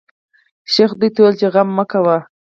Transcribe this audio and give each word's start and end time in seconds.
شیخ 0.73 0.91
دوی 0.99 1.09
ته 1.15 1.19
وویل 1.21 1.35
چې 1.41 1.47
غم 1.53 1.69
مه 1.77 1.83
کوی. 1.91 2.19